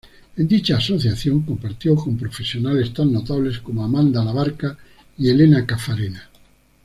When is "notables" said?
3.13-3.59